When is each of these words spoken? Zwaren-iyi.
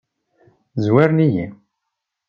Zwaren-iyi. 0.85 1.45